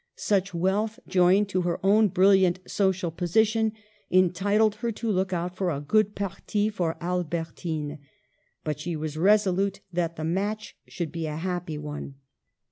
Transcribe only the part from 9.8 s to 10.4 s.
that the